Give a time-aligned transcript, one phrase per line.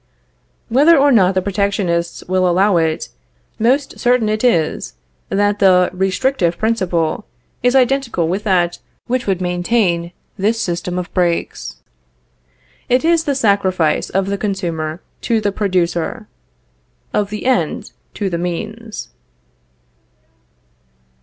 [0.69, 3.09] Whether or not the Protectionists will allow it,
[3.59, 4.95] most certain it is,
[5.29, 7.27] that the restrictive principle
[7.61, 11.75] is identical with that which would maintain this system of breaks:
[12.89, 16.27] it is the sacrifice of the consumer to the producer,
[17.13, 19.09] of the end to the means.